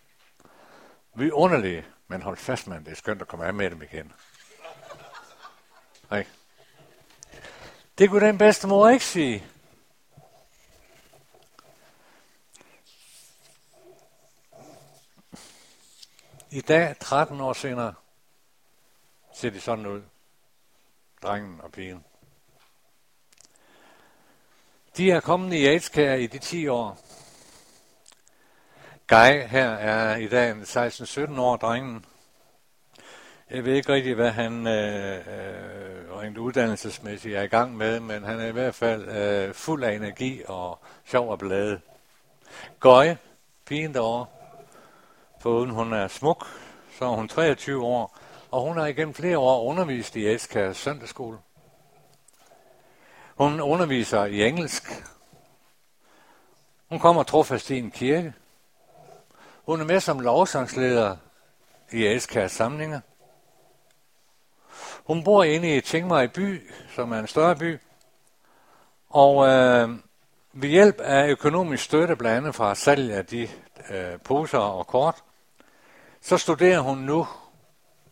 [1.17, 2.85] Vi er underlige, men hold fast, man.
[2.85, 4.13] Det er skønt at komme af med dem igen.
[6.09, 6.27] Nej.
[7.97, 9.47] Det kunne den bedste mor ikke sige.
[16.49, 17.93] I dag, 13 år senere,
[19.33, 20.01] ser de sådan ud.
[21.23, 22.05] Drengen og pigen.
[24.97, 27.04] De er kommet i aids i de 10 år.
[29.07, 32.05] Guy her er i dag 16-17 år, drengen.
[33.49, 38.23] Jeg ved ikke rigtig, hvad han øh, øh, rent uddannelsesmæssigt er i gang med, men
[38.23, 41.81] han er i hvert fald øh, fuld af energi og sjov og blade.
[42.79, 43.17] Gøje,
[43.65, 44.25] pigen derovre,
[45.45, 46.47] uden hun er smuk,
[46.99, 48.17] så er hun 23 år,
[48.51, 51.37] og hun har igennem flere år undervist i Eska søndagsskole.
[53.35, 54.83] Hun underviser i engelsk.
[56.89, 58.33] Hun kommer trofast i en kirke.
[59.65, 61.17] Hun er med som lovsangsleder
[61.91, 62.99] i Eskas samlinger.
[65.05, 67.79] Hun bor inde i Tingmaj by, som er en større by.
[69.09, 69.89] Og øh,
[70.53, 73.49] ved hjælp af økonomisk støtte, blandt andet fra salg af de
[73.89, 75.23] øh, poser og kort,
[76.21, 77.27] så studerer hun nu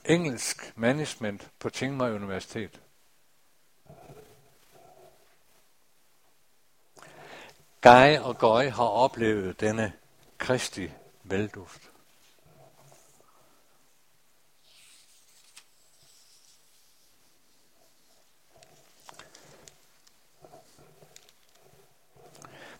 [0.05, 2.81] engelsk management på Tingmaj Universitet.
[7.81, 9.93] Guy og Gøj har oplevet denne
[10.37, 10.91] kristi
[11.23, 11.89] velduft.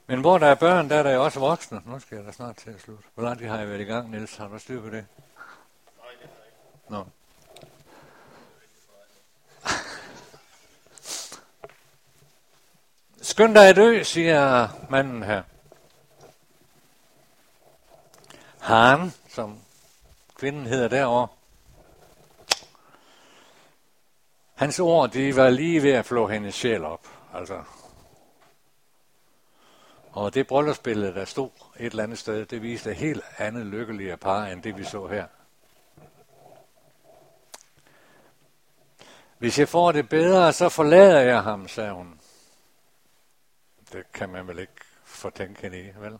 [0.08, 1.82] Men hvor der er børn, der er der jo også voksne.
[1.86, 3.04] Nu skal jeg da snart til at slutte.
[3.16, 4.36] Hvor lang tid har jeg været i gang, Niels?
[4.36, 4.94] Har du styr på det?
[4.94, 5.04] Nej,
[6.22, 6.60] det har jeg ikke.
[6.90, 7.06] Nå.
[13.22, 15.44] Skynd dig at dø, siger manden her.
[18.64, 19.60] Han, som
[20.36, 21.28] kvinden hedder derovre.
[24.56, 27.08] Hans ord, de var lige ved at flå hendes sjæl op.
[27.34, 27.64] Altså,
[30.12, 31.50] og det bryllupsbillede, der stod
[31.80, 35.08] et eller andet sted, det viste et helt andet lykkeligere par, end det vi så
[35.08, 35.28] her.
[39.38, 42.20] Hvis jeg får det bedre, så forlader jeg ham, sagde hun.
[43.92, 46.20] Det kan man vel ikke fortænke hende i, vel?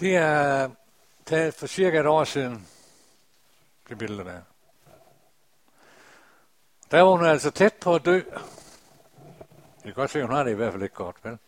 [0.00, 0.70] Det er
[1.26, 2.68] taget for cirka et år siden,
[3.88, 4.40] det billede der.
[6.90, 8.20] Der var hun altså tæt på at dø.
[9.84, 11.38] Jeg kan godt se, at hun har det i hvert fald ikke godt, vel?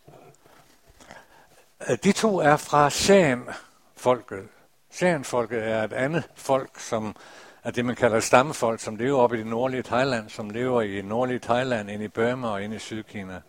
[2.04, 3.48] De to er fra Sam,
[3.96, 4.48] folket.
[4.90, 7.16] Sharenfolket er et andet folk, som
[7.64, 11.02] er det, man kalder stammefolk, som lever oppe i det nordlige Thailand, som lever i
[11.02, 13.40] nordlige Thailand, ind i Burma og ind i Sydkina.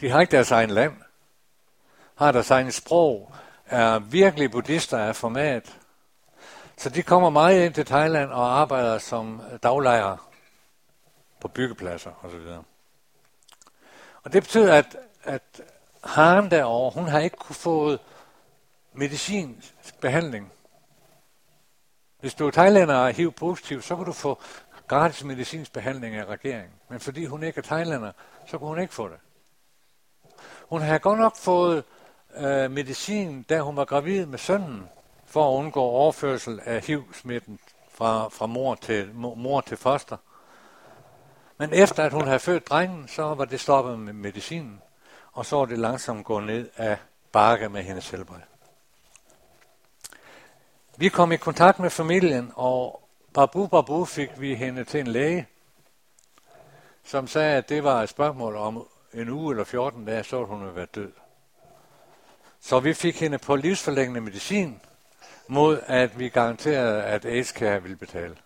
[0.00, 0.92] De har ikke deres egen land,
[2.14, 3.34] har deres egen sprog,
[3.70, 5.76] er virkelig buddhister af format.
[6.76, 10.18] Så de kommer meget ind til Thailand og arbejder som daglejere
[11.40, 12.56] på byggepladser osv.
[14.22, 15.60] Og det betyder, at, at
[16.04, 17.96] Haren derovre, hun har ikke kunne få
[18.92, 20.52] medicinsk behandling.
[22.20, 24.42] Hvis du er thailander og er HIV-positiv, så kan du få
[24.88, 26.74] gratis medicinsk behandling af regeringen.
[26.88, 28.12] Men fordi hun ikke er thailander,
[28.46, 29.18] så kan hun ikke få det.
[30.68, 31.84] Hun har godt nok fået
[32.36, 34.88] øh, medicin, da hun var gravid med sønnen,
[35.26, 37.58] for at undgå overførsel af HIV-smitten
[37.90, 40.16] fra, fra mor, til, mor til foster.
[41.58, 44.82] Men efter at hun havde født drengen, så var det stoppet med medicinen,
[45.32, 46.98] og så var det langsomt gået ned af
[47.32, 48.40] bakke med hendes helbred.
[50.96, 53.02] Vi kom i kontakt med familien, og
[53.34, 55.46] babu babu fik vi hende til en læge,
[57.04, 60.60] som sagde, at det var et spørgsmål om en uge eller 14 dage, så hun
[60.60, 61.12] ville være død.
[62.60, 64.80] Så vi fik hende på livsforlængende medicin,
[65.48, 68.36] mod at vi garanterede, at AIDS ville betale.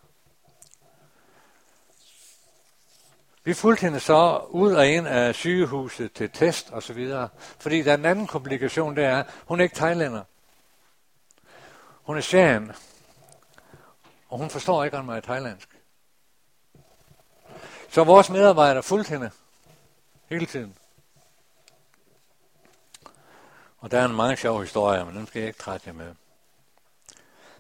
[3.44, 7.82] Vi fulgte hende så ud og ind af sygehuset til test og så videre, fordi
[7.82, 10.22] der er en anden komplikation, det er, hun er ikke thailander.
[12.02, 12.72] Hun er shan,
[14.28, 15.68] og hun forstår ikke ret meget thailandsk.
[17.88, 19.30] Så vores medarbejdere fulgte hende
[20.30, 20.76] hele tiden.
[23.84, 26.14] Og der er en mange sjove historier, men dem skal jeg ikke trætte jer med.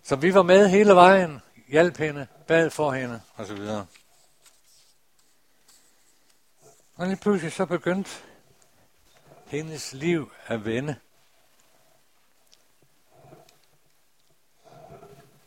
[0.02, 3.58] Så vi var med hele vejen, hjalp hende, bad for hende osv.
[6.96, 8.10] Og lige pludselig så begyndte
[9.46, 10.96] hendes liv at vende.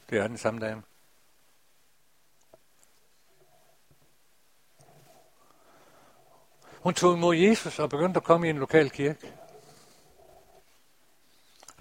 [0.09, 0.83] Det er den samme dame.
[6.81, 9.36] Hun tog imod Jesus og begyndte at komme i en lokal kirke.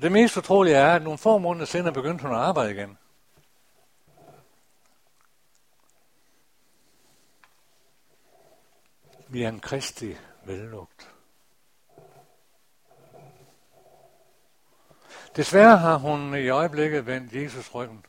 [0.01, 2.99] Det mest utrolige er, at nogle få måneder senere begyndte hun at arbejde igen.
[9.29, 11.11] Vi er en kristig vellugt.
[15.37, 18.05] Desværre har hun i øjeblikket vendt Jesus ryggen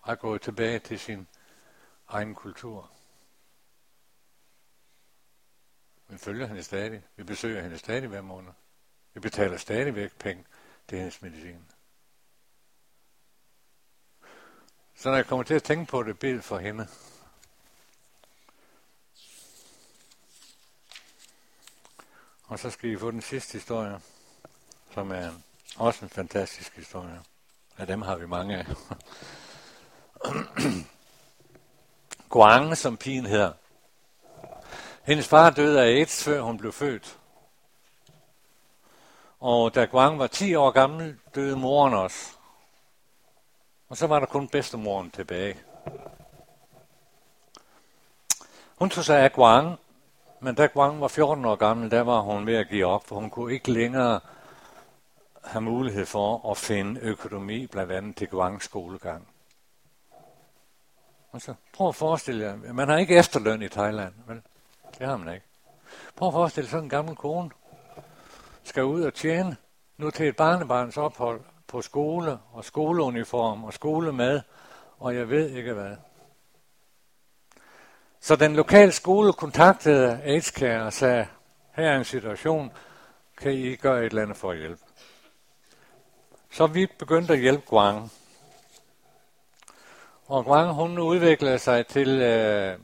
[0.00, 1.28] og er gået tilbage til sin
[2.08, 2.90] egen kultur.
[6.08, 7.02] Vi følger hende stadig.
[7.16, 8.52] Vi besøger hende stadig hver måned.
[9.14, 10.44] Vi betaler stadigvæk penge
[10.88, 11.64] til hendes medicin.
[14.94, 16.88] Så når jeg kommer til at tænke på det, billede for hende.
[22.44, 24.00] Og så skal I få den sidste historie,
[24.94, 25.44] som er en,
[25.76, 27.20] også en fantastisk historie.
[27.78, 28.66] Af dem har vi mange af.
[32.28, 33.52] Guang, som pigen hedder.
[35.02, 37.18] Hendes far døde af AIDS, før hun blev født.
[39.42, 42.36] Og da Guang var 10 år gammel, døde moren også.
[43.88, 45.56] Og så var der kun bedstemoren tilbage.
[48.78, 49.78] Hun tog sig af Guang,
[50.40, 53.14] men da Guang var 14 år gammel, der var hun ved at give op, for
[53.14, 54.20] hun kunne ikke længere
[55.44, 59.28] have mulighed for at finde økonomi, blandt andet til Guangs skolegang.
[61.30, 64.42] Og så prøv at forestille jer, man har ikke efterløn i Thailand, vel?
[64.98, 65.46] Det har man ikke.
[66.16, 67.50] Prøv at forestille sådan en gammel kone,
[68.64, 69.56] skal ud og tjene
[69.96, 74.40] nu til et barnebarns ophold på skole og skoleuniform og skolemad,
[74.98, 75.96] og jeg ved ikke hvad.
[78.20, 81.26] Så den lokale skole kontaktede AIDS og sagde,
[81.72, 82.72] her er en situation,
[83.36, 84.82] kan I gøre et eller andet for at hjælpe?
[86.50, 88.12] Så vi begyndte at hjælpe Guang.
[90.26, 92.78] Og Guang, hun udviklede sig til øh,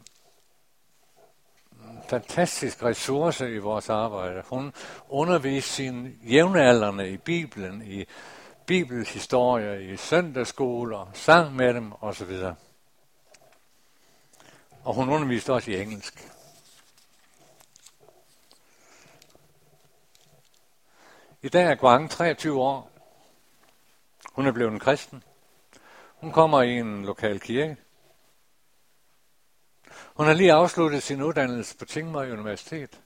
[2.08, 4.42] fantastisk ressource i vores arbejde.
[4.46, 4.72] Hun
[5.08, 8.04] underviste sine jævnaldrende i Bibelen, i
[8.66, 12.32] bibelhistorier, i søndagsskoler, sang med dem osv.
[14.84, 16.28] Og hun underviste også i engelsk.
[21.42, 22.90] I dag er Guang 23 år.
[24.32, 25.22] Hun er blevet en kristen.
[26.14, 27.76] Hun kommer i en lokal kirke.
[30.18, 33.00] Hun har lige afsluttet sin uddannelse på Tingmøj Universitet.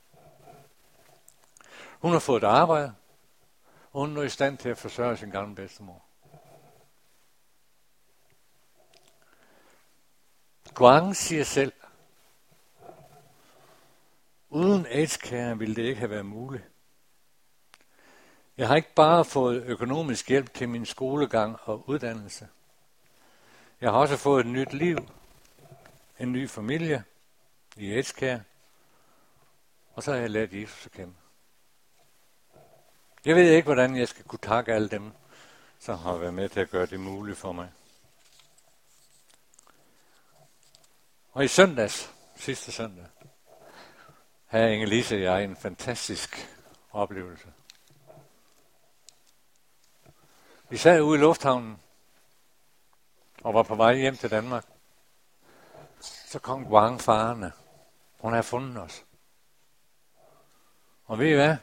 [2.01, 2.95] Hun har fået et arbejde,
[3.93, 6.03] og hun er nu i stand til at forsørge sin gamle bedstemor.
[10.75, 11.73] Guang siger selv,
[14.51, 16.65] uden AIDS-care ville det ikke have været muligt.
[18.57, 22.49] Jeg har ikke bare fået økonomisk hjælp til min skolegang og uddannelse.
[23.81, 24.99] Jeg har også fået et nyt liv,
[26.23, 27.05] en ny familie
[27.77, 28.39] i Edskær,
[29.95, 31.15] og så har jeg lært Jesus at kende.
[33.25, 35.13] Jeg ved ikke, hvordan jeg skal kunne takke alle dem,
[35.79, 37.73] som har været med til at gøre det muligt for mig.
[41.33, 43.07] Og i søndags, sidste søndag,
[44.47, 46.49] havde Inge-Lise og jeg en fantastisk
[46.91, 47.53] oplevelse.
[50.69, 51.79] Vi sad ude i lufthavnen
[53.43, 54.72] og var på vej hjem til Danmark.
[56.33, 57.53] Så kom Guang farne.
[58.21, 59.05] Hun har fundet os.
[61.07, 61.57] Og ved I hvad?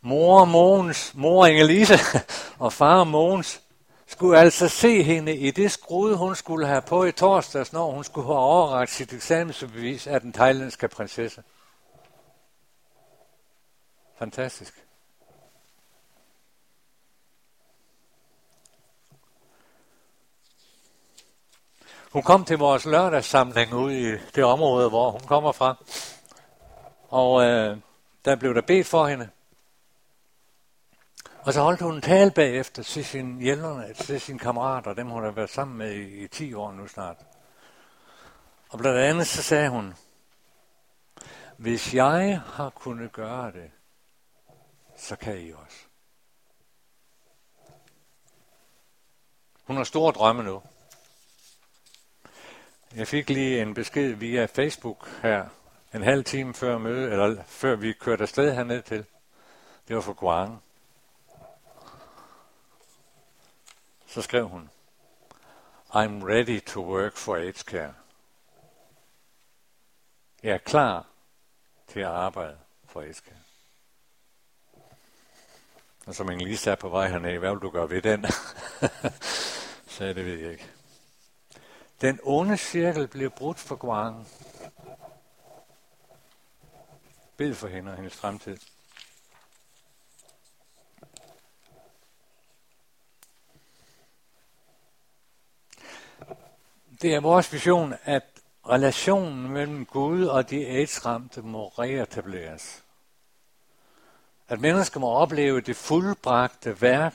[0.00, 1.98] Mor Mogens, mor Inge-Lise
[2.64, 3.62] og far Mogens
[4.06, 8.04] skulle altså se hende i det skrud, hun skulle have på i torsdags, når hun
[8.04, 11.42] skulle have overragt sit eksamensbevis af den thailandske prinsesse.
[14.18, 14.83] Fantastisk.
[22.14, 25.76] Hun kom til vores lørdagssamling ude i det område, hvor hun kommer fra.
[27.08, 27.78] Og øh,
[28.24, 29.30] der blev der bedt for hende.
[31.42, 35.24] Og så holdt hun en tale bagefter til sine hjælperne, til sine kammerater, dem hun
[35.24, 37.16] har været sammen med i, i 10 år nu snart.
[38.68, 39.94] Og blandt andet så sagde hun,
[41.56, 43.70] hvis jeg har kunnet gøre det,
[44.96, 45.78] så kan I også.
[49.64, 50.62] Hun har store drømme nu.
[52.96, 55.48] Jeg fik lige en besked via Facebook her,
[55.94, 59.04] en halv time før møde, eller før vi kørte afsted herned til.
[59.88, 60.62] Det var for Guang.
[64.06, 64.70] Så skrev hun,
[65.90, 67.94] I'm ready to work for AIDS Care.
[70.42, 71.06] Jeg er klar
[71.88, 73.34] til at arbejde for AIDS Care.
[76.06, 78.24] Og som lige er på vej hernede, hvad vil du gøre ved den?
[79.94, 80.73] Så det ved jeg ikke.
[82.04, 84.28] Den onde cirkel blev brudt for Guang.
[87.36, 88.56] Bed for hende og hendes fremtid.
[97.02, 98.24] Det er vores vision, at
[98.68, 102.84] relationen mellem Gud og de aidsramte må reetableres.
[104.48, 107.14] At mennesker må opleve det fuldbragte værk,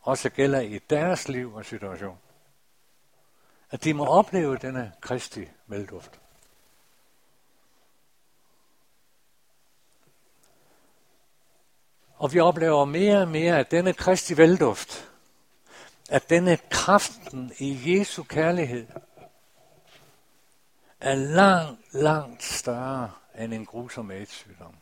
[0.00, 2.18] også gælder i deres liv og situation.
[3.70, 6.20] At de må opleve denne kristi velduft.
[12.16, 15.10] Og vi oplever mere og mere, at denne kristi velduft,
[16.08, 18.86] at denne kraften i Jesu kærlighed,
[21.00, 24.74] er langt, langt større end en grusom AIDS-sygdom.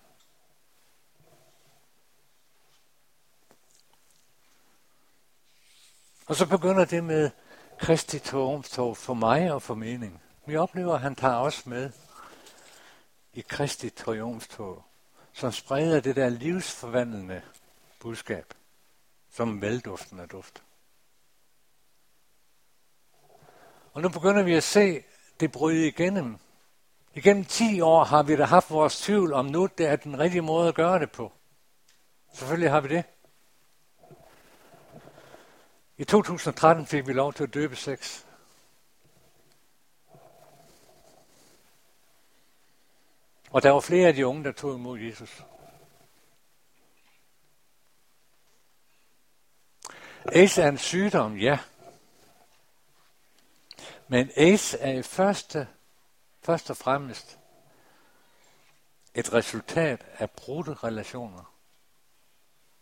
[6.26, 7.30] Og så begynder det med
[7.78, 10.22] Kristi triumftog for mig og for mening.
[10.46, 11.90] Vi oplever, at han tager os med
[13.32, 14.84] i Kristi triumftog,
[15.32, 17.42] som spreder det der livsforvandlende
[18.00, 18.54] budskab,
[19.30, 20.62] som velduften af duft.
[23.92, 25.02] Og nu begynder vi at se
[25.40, 26.38] det bryde igennem.
[27.14, 30.42] Igennem 10 år har vi da haft vores tvivl om nu, det er den rigtige
[30.42, 31.32] måde at gøre det på.
[32.32, 33.04] Selvfølgelig har vi det.
[35.98, 38.26] I 2013 fik vi lov til at døbe seks.
[43.50, 45.44] Og der var flere af de unge, der tog imod Jesus.
[50.32, 51.58] AIDS er en sygdom, ja.
[54.08, 55.68] Men AIDS er i første,
[56.42, 57.38] først og fremmest
[59.14, 61.54] et resultat af brudte relationer.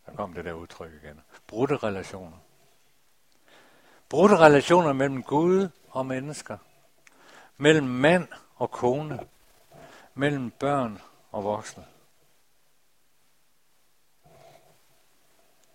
[0.07, 1.21] Der kom det der udtryk igen.
[1.47, 2.39] Brudte relationer.
[4.15, 6.59] Brudte relationer mellem Gud og mennesker.
[7.57, 9.29] Mellem mand og kone.
[10.15, 11.01] Mellem børn
[11.33, 11.87] og voksne.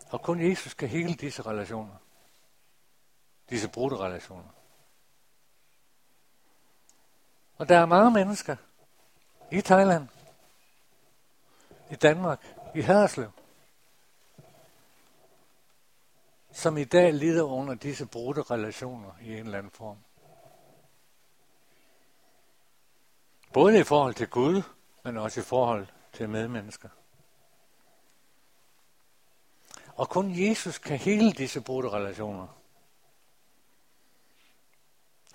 [0.10, 1.96] Og kun Jesus kan hele disse relationer.
[3.50, 4.50] Disse brudte relationer.
[7.58, 8.56] Og der er mange mennesker
[9.52, 10.08] i Thailand,
[11.92, 13.32] i Danmark, i Haderslev,
[16.60, 19.97] som i dag lider under disse brudte relationer i en eller anden form.
[23.53, 24.62] Både i forhold til Gud,
[25.03, 26.89] men også i forhold til medmennesker.
[29.95, 32.47] Og kun Jesus kan hele disse brudte relationer.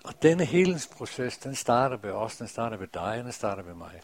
[0.04, 4.02] Og denne helingsproces, den starter ved os, den starter ved dig, den starter ved mig.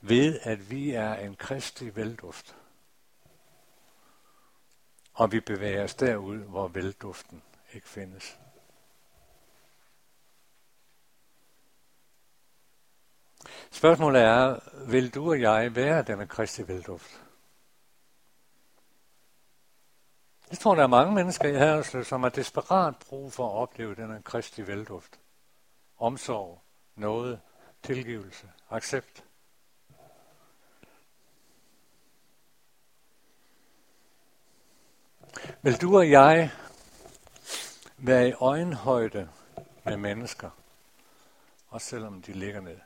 [0.00, 2.56] ved at vi er en kristig velduft.
[5.16, 7.42] Og vi bevæger os derud, hvor velduften
[7.72, 8.38] ikke findes.
[13.70, 14.58] Spørgsmålet er,
[14.90, 17.22] vil du og jeg være denne kristi velduft?
[20.50, 23.94] Jeg tror, der er mange mennesker i Herreslev, som har desperat brug for at opleve
[23.94, 25.20] denne kristi velduft.
[25.98, 26.62] Omsorg,
[26.94, 27.40] noget,
[27.82, 29.25] tilgivelse, accept.
[35.62, 36.50] Vil du og jeg
[37.98, 39.28] være i øjenhøjde
[39.84, 40.50] med mennesker,
[41.68, 42.78] også selvom de ligger ned?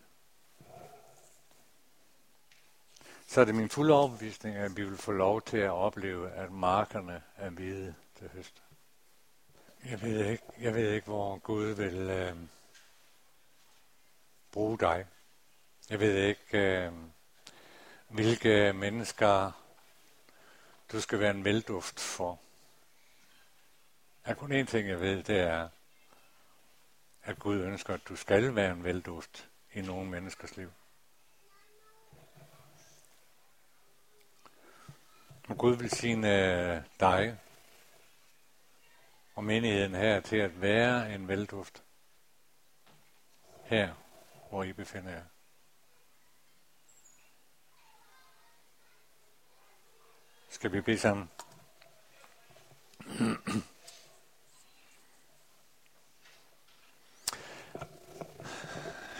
[3.26, 6.53] Så er det min fulde overbevisning, at vi vil få lov til at opleve, at
[6.53, 8.62] markerne er hvide til høst.
[9.84, 12.36] Jeg ved ikke, jeg ved ikke hvor Gud vil øh,
[14.53, 15.07] bruge dig.
[15.90, 16.92] Jeg ved ikke, øh,
[18.09, 19.59] hvilke mennesker
[20.93, 22.41] du skal være en velduft for.
[24.24, 25.68] Der er kun én ting, jeg ved, det er,
[27.22, 30.72] at Gud ønsker, at du skal være en velduft i nogle menneskers liv.
[35.49, 37.38] Og Gud vil sige øh, dig
[39.34, 41.82] og menigheden her til at være en velduft
[43.64, 43.95] her,
[44.49, 45.24] hvor I befinder jer.
[50.51, 51.30] Skal vi bede sammen?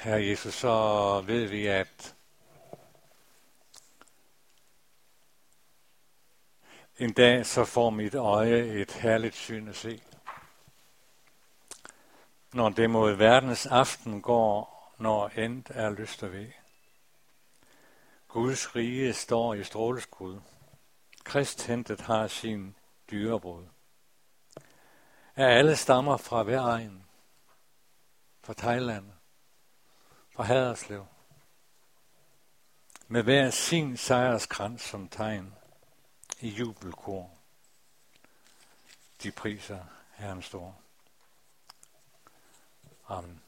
[0.03, 2.15] Herre Jesus, så ved vi, at
[6.99, 10.03] en dag så får mit øje et herligt syn at se.
[12.53, 16.53] Når det mod verdens aften går, når endt er lyst og ved.
[18.29, 20.41] Guds rige står i stråleskud.
[21.25, 22.77] Kristhentet har sin
[23.11, 23.67] dyrebrud.
[25.37, 27.07] Er alle stammer fra hver egen.
[28.43, 29.13] Fra Thailand,
[30.35, 31.07] fra Haderslev.
[33.09, 35.55] Med hver sin sejrskrans som tegn
[36.41, 37.31] i jubelkor.
[39.23, 40.75] De priser Herren stor.
[43.09, 43.43] Amen.